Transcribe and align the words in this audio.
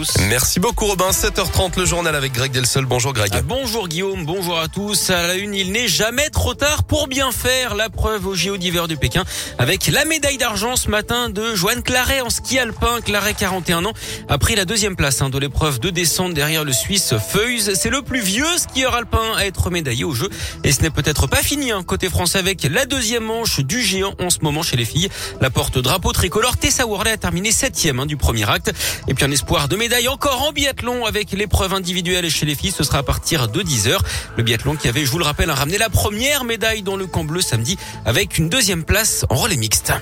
tous. 0.00 0.16
Merci 0.28 0.60
beaucoup 0.60 0.86
Robin. 0.86 1.10
7h30 1.10 1.78
le 1.78 1.84
journal 1.84 2.14
avec 2.14 2.32
Greg 2.32 2.52
Delsol. 2.52 2.86
Bonjour 2.86 3.12
Greg. 3.12 3.30
Ah, 3.34 3.42
bonjour 3.42 3.86
Guillaume, 3.86 4.24
bonjour 4.24 4.58
à 4.58 4.68
tous. 4.68 5.10
À 5.10 5.26
la 5.26 5.34
une, 5.34 5.54
il 5.54 5.72
n'est 5.72 5.88
jamais 5.88 6.30
trop 6.30 6.54
tard 6.54 6.84
pour 6.84 7.06
bien 7.06 7.32
faire 7.32 7.74
la 7.74 7.90
preuve 7.90 8.26
au 8.26 8.34
JO 8.34 8.56
d'hiver 8.56 8.88
de 8.88 8.94
Pékin 8.94 9.24
avec 9.58 9.88
la 9.88 10.06
médaille 10.06 10.38
d'argent 10.38 10.76
ce 10.76 10.88
matin 10.88 11.28
de 11.28 11.54
Joanne 11.54 11.82
Claret 11.82 12.22
en 12.22 12.30
ski 12.30 12.58
alpin. 12.58 13.00
Claret, 13.04 13.34
41 13.34 13.84
ans, 13.84 13.92
a 14.28 14.38
pris 14.38 14.54
la 14.54 14.64
deuxième 14.64 14.96
place 14.96 15.20
hein, 15.20 15.28
de 15.28 15.38
l'épreuve 15.38 15.80
de 15.80 15.90
descente 15.90 16.32
derrière 16.32 16.64
le 16.64 16.72
Suisse 16.72 17.14
Feuys. 17.18 17.74
C'est 17.74 17.90
le 17.90 18.00
plus 18.00 18.20
vieux 18.20 18.56
skieur 18.56 18.94
alpin 18.94 19.34
à 19.36 19.44
être 19.44 19.70
médaillé 19.70 20.04
au 20.04 20.14
jeu. 20.14 20.30
Et 20.64 20.72
ce 20.72 20.80
n'est 20.80 20.90
peut-être 20.90 21.26
pas 21.26 21.42
fini 21.42 21.72
hein, 21.72 21.82
côté 21.82 22.08
français 22.08 22.38
avec 22.38 22.62
la 22.64 22.86
deuxième 22.86 23.24
manche 23.24 23.60
du 23.60 23.82
géant 23.82 24.14
en 24.18 24.30
ce 24.30 24.38
moment 24.40 24.62
chez 24.62 24.76
les 24.76 24.86
filles. 24.86 25.10
La 25.42 25.50
porte 25.50 25.78
drapeau 25.78 26.12
tricolore 26.12 26.56
Tessa 26.56 26.86
Worley 26.86 27.12
a 27.12 27.16
terminé 27.18 27.52
septième 27.52 28.00
hein, 28.00 28.06
du 28.06 28.16
premier 28.16 28.48
acte. 28.48 28.72
Et 29.08 29.14
puis 29.14 29.24
un 29.24 29.30
espoir 29.30 29.68
de 29.68 29.76
médaille 29.76 29.89
encore 30.08 30.42
en 30.42 30.52
biathlon 30.52 31.04
avec 31.04 31.32
l'épreuve 31.32 31.74
individuelle 31.74 32.28
chez 32.30 32.46
les 32.46 32.54
filles. 32.54 32.72
Ce 32.72 32.84
sera 32.84 32.98
à 32.98 33.02
partir 33.02 33.48
de 33.48 33.62
10h. 33.62 33.98
Le 34.36 34.42
biathlon 34.42 34.76
qui 34.76 34.88
avait, 34.88 35.04
je 35.04 35.10
vous 35.10 35.18
le 35.18 35.24
rappelle, 35.24 35.50
ramené 35.50 35.78
la 35.78 35.90
première 35.90 36.44
médaille 36.44 36.82
dans 36.82 36.96
le 36.96 37.06
camp 37.06 37.24
bleu 37.24 37.40
samedi 37.40 37.76
avec 38.04 38.38
une 38.38 38.48
deuxième 38.48 38.84
place 38.84 39.24
en 39.28 39.34
relais 39.34 39.56
mixte. 39.56 39.92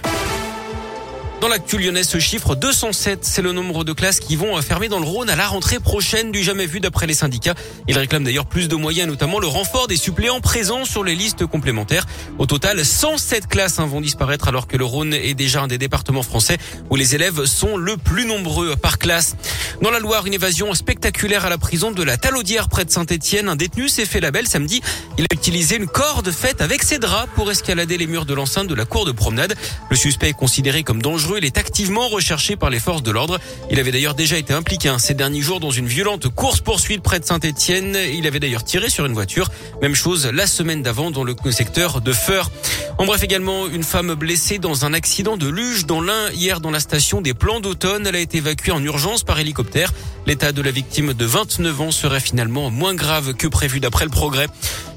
Dans 1.41 1.47
l'actu 1.47 1.79
lyonnais, 1.79 2.03
ce 2.03 2.19
chiffre 2.19 2.57
207, 2.57 3.21
c'est 3.23 3.43
le 3.43 3.53
nombre 3.53 3.85
de 3.85 3.93
classes 3.93 4.19
qui 4.19 4.35
vont 4.35 4.61
fermer 4.61 4.89
dans 4.89 4.99
le 4.99 5.05
Rhône 5.05 5.31
à 5.31 5.37
la 5.37 5.47
rentrée 5.47 5.79
prochaine 5.79 6.33
du 6.33 6.43
jamais 6.43 6.67
vu 6.67 6.81
d'après 6.81 7.07
les 7.07 7.15
syndicats. 7.15 7.55
Ils 7.87 7.97
réclament 7.97 8.25
d'ailleurs 8.25 8.47
plus 8.47 8.67
de 8.67 8.75
moyens, 8.75 9.09
notamment 9.09 9.39
le 9.39 9.47
renfort 9.47 9.87
des 9.87 9.97
suppléants 9.97 10.41
présents 10.41 10.85
sur 10.85 11.05
les 11.05 11.15
listes 11.15 11.47
complémentaires. 11.47 12.07
Au 12.39 12.47
total, 12.47 12.85
107 12.85 13.47
classes 13.47 13.79
hein, 13.79 13.87
vont 13.87 14.01
disparaître 14.01 14.49
alors 14.49 14.67
que 14.67 14.77
le 14.77 14.85
Rhône 14.85 15.15
est 15.15 15.35
déjà 15.35 15.63
un 15.63 15.69
des 15.69 15.79
départements 15.79 16.25
français 16.25 16.59
où 16.91 16.97
les 16.97 17.15
élèves 17.15 17.45
sont 17.45 17.77
le 17.77 17.97
plus 17.97 18.27
nombreux 18.27 18.75
par 18.75 18.99
classe. 18.99 19.37
Dans 19.81 19.93
la 19.93 20.01
Loire, 20.01 20.27
une 20.27 20.35
évasion 20.35 20.75
spectaculaire 20.75 21.47
à 21.47 21.51
la 21.51 21.59
prison 21.59 21.93
de 21.93 22.03
la 22.03 22.17
Talaudière 22.17 22.69
près 22.69 22.85
de 22.85 22.91
Saint-Etienne. 22.91 23.49
Un 23.49 23.55
détenu 23.55 23.89
s'est 23.89 24.07
fait 24.07 24.21
la 24.21 24.33
belle 24.33 24.49
samedi. 24.49 24.83
Il 25.19 25.25
a 25.25 25.35
utilisé 25.35 25.77
une 25.77 25.87
corde 25.87 26.33
faite 26.33 26.61
avec 26.61 26.83
ses 26.83 26.99
draps 26.99 27.31
pour 27.37 27.49
escalader 27.49 27.97
les 27.97 28.09
murs 28.09 28.27
de 28.27 28.35
l'enceinte 28.35 28.67
de 28.67 28.75
la 28.75 28.87
cour 28.87 29.05
de 29.05 29.13
promenade. 29.13 29.55
Le 29.89 29.97
suspect 29.97 30.31
est 30.31 30.33
considéré 30.33 30.83
comme 30.83 31.01
dangereux 31.01 31.28
il 31.37 31.45
est 31.45 31.59
activement 31.59 32.09
recherché 32.09 32.57
par 32.57 32.71
les 32.71 32.79
forces 32.79 33.03
de 33.03 33.11
l'ordre. 33.11 33.39
Il 33.71 33.79
avait 33.79 33.91
d'ailleurs 33.91 34.15
déjà 34.15 34.39
été 34.39 34.55
impliqué 34.55 34.89
hein, 34.89 34.99
ces 34.99 35.15
derniers 35.15 35.43
jours 35.43 35.61
dans 35.61 35.71
une 35.71 35.87
violente 35.87 36.29
course-poursuite 36.29 37.03
près 37.03 37.21
de 37.21 37.25
Saint-Etienne. 37.25 37.99
Il 38.15 38.27
avait 38.27 38.41
d'ailleurs 38.41 38.65
tiré 38.65 38.89
sur 38.89 39.05
une 39.05 39.13
voiture. 39.13 39.51
Même 39.83 39.95
chose 39.95 40.27
la 40.27 40.47
semaine 40.47 40.83
d'avant 40.83 41.11
dans 41.11 41.25
le 41.25 41.35
secteur 41.51 42.01
de 42.01 42.13
Feur. 42.13 42.51
En 42.99 43.07
bref, 43.07 43.23
également, 43.23 43.69
une 43.69 43.85
femme 43.85 44.15
blessée 44.15 44.59
dans 44.59 44.85
un 44.85 44.93
accident 44.93 45.37
de 45.37 45.49
luge 45.49 45.87
dans 45.87 46.01
l'un 46.01 46.33
hier 46.33 46.61
dans 46.61 46.73
la 46.73 46.81
station 46.81 47.21
des 47.21 47.33
plans 47.33 47.61
d'automne. 47.61 48.05
Elle 48.09 48.17
a 48.17 48.19
été 48.19 48.39
évacuée 48.39 48.73
en 48.73 48.83
urgence 48.83 49.23
par 49.23 49.39
hélicoptère. 49.39 49.93
L'état 50.27 50.51
de 50.51 50.61
la 50.61 50.73
victime 50.73 51.15
de 51.15 51.25
29 51.25 51.81
ans 51.81 51.91
serait 51.93 52.19
finalement 52.19 52.71
moins 52.71 52.97
grave 52.97 53.35
que 53.35 53.47
prévu 53.47 53.79
d'après 53.79 54.05
le 54.05 54.11
progrès. 54.11 54.49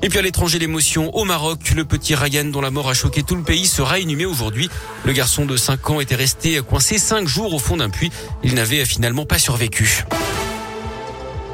Et 0.02 0.10
puis 0.10 0.18
à 0.18 0.24
l'étranger, 0.24 0.58
l'émotion 0.58 1.16
au 1.16 1.26
Maroc. 1.26 1.74
Le 1.76 1.86
petit 1.86 2.16
Ryan 2.16 2.46
dont 2.46 2.62
la 2.62 2.72
mort 2.72 2.90
a 2.90 2.96
choqué 2.96 3.22
tout 3.22 3.36
le 3.36 3.44
pays 3.44 3.68
sera 3.68 4.00
inhumé 4.00 4.26
aujourd'hui. 4.26 4.68
Le 5.06 5.14
garçon 5.14 5.46
de 5.46 5.56
5 5.56 5.90
ans 5.92 6.00
était 6.02 6.16
resté 6.16 6.60
coincé 6.68 6.98
5 6.98 7.28
jours 7.28 7.54
au 7.54 7.60
fond 7.60 7.78
d'un 7.78 7.92
puits. 7.92 8.12
Il 8.44 8.56
n'avait 8.56 8.84
finalement 8.84 9.28
pas 9.28 9.38
survécu. 9.38 10.06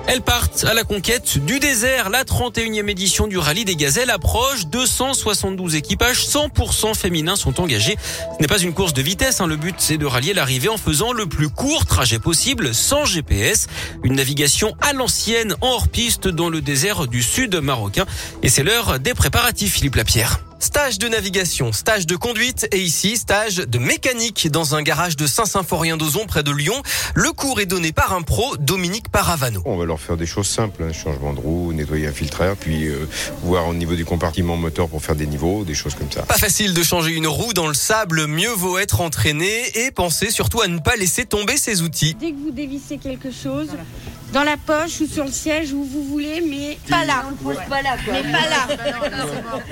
Elles 0.07 0.21
partent 0.21 0.63
à 0.63 0.73
la 0.73 0.83
conquête 0.83 1.37
du 1.37 1.59
désert. 1.59 2.09
La 2.09 2.23
31e 2.23 2.89
édition 2.89 3.27
du 3.27 3.37
rallye 3.37 3.65
des 3.65 3.75
gazelles 3.75 4.09
approche. 4.09 4.65
272 4.67 5.75
équipages 5.75 6.25
100% 6.25 6.95
féminins 6.95 7.35
sont 7.35 7.59
engagés. 7.59 7.97
Ce 8.37 8.41
n'est 8.41 8.47
pas 8.47 8.59
une 8.59 8.73
course 8.73 8.93
de 8.93 9.01
vitesse. 9.01 9.41
Hein. 9.41 9.47
Le 9.47 9.57
but, 9.57 9.75
c'est 9.77 9.97
de 9.97 10.05
rallier 10.05 10.33
l'arrivée 10.33 10.69
en 10.69 10.77
faisant 10.77 11.11
le 11.11 11.25
plus 11.25 11.49
court 11.49 11.85
trajet 11.85 12.19
possible 12.19 12.73
sans 12.73 13.05
GPS. 13.05 13.67
Une 14.03 14.15
navigation 14.15 14.75
à 14.81 14.93
l'ancienne 14.93 15.55
en 15.61 15.67
hors-piste 15.67 16.27
dans 16.27 16.49
le 16.49 16.61
désert 16.61 17.07
du 17.07 17.21
sud 17.21 17.55
marocain. 17.55 18.05
Et 18.41 18.49
c'est 18.49 18.63
l'heure 18.63 18.99
des 18.99 19.13
préparatifs, 19.13 19.73
Philippe 19.73 19.95
Lapierre. 19.95 20.46
Stage 20.59 20.97
de 20.97 21.07
navigation, 21.07 21.71
stage 21.71 22.07
de 22.07 22.15
conduite 22.15 22.67
et 22.71 22.79
ici 22.79 23.17
stage 23.17 23.57
de 23.57 23.77
mécanique 23.77 24.49
dans 24.49 24.73
un 24.73 24.81
garage 24.81 25.15
de 25.15 25.27
Saint-Symphorien 25.27 25.97
d'Ozon 25.97 26.25
près 26.25 26.41
de 26.41 26.51
Lyon. 26.51 26.81
Le 27.13 27.31
cours 27.31 27.59
est 27.59 27.67
donné 27.67 27.91
par 27.91 28.13
un 28.13 28.23
pro, 28.23 28.57
Dominique 28.57 29.09
Paravano. 29.09 29.61
On 29.65 29.77
va 29.77 29.85
leur 29.85 29.99
faire 29.99 30.17
des 30.17 30.25
choses 30.25 30.47
simples, 30.47 30.83
hein, 30.83 30.93
changement 30.93 31.33
de 31.33 31.39
roue, 31.39 31.73
nettoyer 31.73 32.07
un 32.07 32.11
filtreur, 32.11 32.55
puis 32.55 32.87
euh, 32.87 33.07
voir 33.43 33.67
au 33.67 33.73
niveau 33.75 33.93
du 33.93 34.03
compartiment 34.03 34.57
moteur 34.57 34.89
pour 34.89 35.03
faire 35.03 35.15
des 35.15 35.27
niveaux, 35.27 35.63
des 35.63 35.75
choses 35.75 35.93
comme 35.93 36.11
ça. 36.11 36.23
Pas 36.23 36.37
facile 36.37 36.73
de 36.73 36.81
changer 36.81 37.11
une 37.11 37.27
roue 37.27 37.53
dans 37.53 37.67
le 37.67 37.75
sable, 37.75 38.25
mieux 38.25 38.49
vaut 38.49 38.79
être 38.79 39.01
entraîné 39.01 39.51
et 39.75 39.91
penser 39.91 40.31
surtout 40.31 40.61
à 40.61 40.67
ne 40.67 40.79
pas 40.79 40.95
laisser 40.95 41.25
tomber 41.25 41.57
ses 41.57 41.83
outils. 41.83 42.15
Dès 42.19 42.31
que 42.31 42.37
vous 42.37 42.51
dévissez 42.51 42.97
quelque 42.97 43.29
chose, 43.31 43.69
dans 44.33 44.43
la 44.43 44.57
poche 44.57 45.01
ou 45.01 45.07
sur 45.07 45.23
le 45.23 45.31
siège 45.31 45.71
où 45.73 45.83
vous 45.83 46.03
voulez, 46.03 46.41
mais 46.41 46.77
pas 46.89 47.05
là. 47.05 47.23
Pas 47.69 47.81
là 47.81 47.97
Mais 48.11 48.23
pas 48.23 48.49
là. 48.49 48.67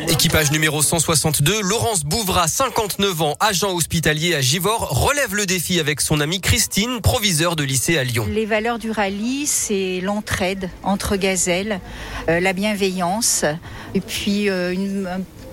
Équipage 0.08 0.52
numéro 0.52 0.82
162, 0.82 1.62
Laurence 1.62 2.04
Bouvra, 2.04 2.48
59 2.48 3.22
ans, 3.22 3.36
agent 3.40 3.74
hospitalier 3.74 4.36
à 4.36 4.42
Givors, 4.42 4.90
relève 4.90 5.36
le 5.36 5.46
défi 5.46 5.80
avec 5.80 6.02
son 6.02 6.20
amie 6.22 6.42
Christine, 6.42 7.02
proviseur 7.02 7.56
de 7.56 7.64
lycée 7.64 7.98
à 7.98 8.04
Lyon. 8.04 8.26
Les 8.30 8.46
valeurs 8.46 8.80
du 8.80 8.92
rallye, 8.92 9.46
c'est 9.46 10.00
l'entraide 10.02 10.70
entre 10.84 11.16
gazelles, 11.18 11.80
euh, 12.30 12.40
la 12.40 12.54
bienveillance 12.54 13.46
et 13.94 14.02
puis 14.02 14.50
euh, 14.50 14.72
une, 14.74 15.08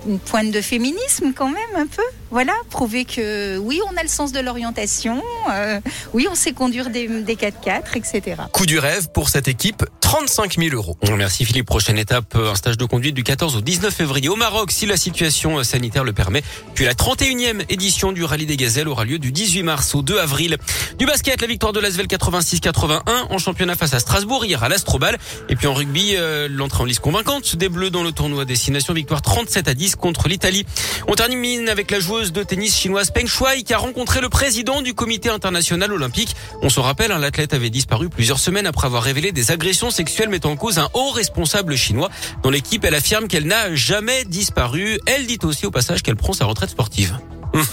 une 0.07 0.19
pointe 0.19 0.51
de 0.51 0.61
féminisme 0.61 1.33
quand 1.35 1.49
même 1.49 1.75
un 1.75 1.87
peu. 1.87 2.03
Voilà, 2.33 2.53
prouver 2.71 3.05
que 3.05 3.59
oui, 3.59 3.79
on 3.91 3.95
a 3.95 4.01
le 4.01 4.09
sens 4.09 4.31
de 4.31 4.39
l'orientation, 4.39 5.21
euh, 5.51 5.79
oui, 6.15 6.25
on 6.27 6.33
sait 6.33 6.51
conduire 6.51 6.89
des, 6.89 7.07
des 7.07 7.35
4x4, 7.35 7.95
etc. 7.95 8.41
Coup 8.51 8.65
du 8.65 8.79
rêve 8.79 9.09
pour 9.13 9.29
cette 9.29 9.47
équipe, 9.47 9.85
35 10.01 10.57
000 10.57 10.75
euros. 10.75 10.97
Merci 11.15 11.45
Philippe. 11.45 11.67
Prochaine 11.67 11.99
étape, 11.99 12.35
un 12.35 12.55
stage 12.55 12.77
de 12.77 12.85
conduite 12.85 13.13
du 13.13 13.23
14 13.23 13.55
au 13.55 13.61
19 13.61 13.93
février 13.93 14.29
au 14.29 14.35
Maroc 14.35 14.71
si 14.71 14.87
la 14.87 14.97
situation 14.97 15.63
sanitaire 15.63 16.03
le 16.03 16.13
permet. 16.13 16.41
Puis 16.73 16.85
la 16.85 16.93
31e 16.93 17.65
édition 17.69 18.11
du 18.11 18.23
Rallye 18.23 18.47
des 18.47 18.57
Gazelles 18.57 18.87
aura 18.87 19.05
lieu 19.05 19.19
du 19.19 19.31
18 19.31 19.61
mars 19.61 19.93
au 19.93 20.01
2 20.01 20.17
avril. 20.17 20.57
Du 20.97 21.05
basket, 21.05 21.39
la 21.39 21.47
victoire 21.47 21.71
de 21.73 21.79
l'Asvel 21.79 22.07
86-81 22.07 23.01
en 23.29 23.37
championnat 23.37 23.75
face 23.75 23.93
à 23.93 23.99
Strasbourg 23.99 24.43
hier 24.43 24.63
à 24.63 24.69
l'Astrobal. 24.69 25.19
Et 25.49 25.55
puis 25.55 25.67
en 25.67 25.73
rugby, 25.75 26.15
euh, 26.15 26.47
l'entrée 26.49 26.81
en 26.81 26.85
liste 26.85 27.01
convaincante 27.01 27.55
des 27.55 27.69
Bleus 27.69 27.91
dans 27.91 28.03
le 28.03 28.11
tournoi 28.11 28.45
Destination 28.45 28.93
victoire 28.93 29.21
37 29.21 29.67
à 29.67 29.73
10 29.75 29.95
contre 29.95 30.27
l'Italie. 30.27 30.65
On 31.07 31.13
termine 31.13 31.69
avec 31.69 31.91
la 31.91 31.99
joueuse 31.99 32.22
de 32.31 32.43
tennis 32.43 32.77
chinoise 32.77 33.11
Peng 33.11 33.27
Shuai 33.27 33.63
qui 33.63 33.73
a 33.73 33.77
rencontré 33.77 34.21
le 34.21 34.29
président 34.29 34.81
du 34.81 34.93
comité 34.93 35.29
international 35.29 35.91
olympique. 35.91 36.35
On 36.61 36.69
se 36.69 36.79
rappelle, 36.79 37.11
hein, 37.11 37.19
l'athlète 37.19 37.53
avait 37.53 37.69
disparu 37.69 38.09
plusieurs 38.09 38.39
semaines 38.39 38.65
après 38.65 38.87
avoir 38.87 39.03
révélé 39.03 39.31
des 39.31 39.51
agressions 39.51 39.91
sexuelles 39.91 40.29
mettant 40.29 40.51
en 40.51 40.55
cause 40.55 40.79
un 40.79 40.89
haut 40.93 41.11
responsable 41.11 41.75
chinois. 41.75 42.09
Dans 42.41 42.49
l'équipe, 42.49 42.85
elle 42.85 42.95
affirme 42.95 43.27
qu'elle 43.27 43.47
n'a 43.47 43.75
jamais 43.75 44.23
disparu. 44.25 44.99
Elle 45.05 45.25
dit 45.25 45.39
aussi 45.43 45.65
au 45.65 45.71
passage 45.71 46.01
qu'elle 46.03 46.15
prend 46.15 46.33
sa 46.33 46.45
retraite 46.45 46.69
sportive. 46.69 47.17
Hum. 47.53 47.65